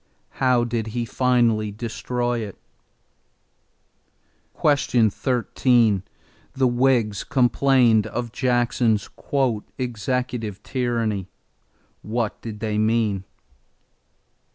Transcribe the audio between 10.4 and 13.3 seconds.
tyranny." What did they mean?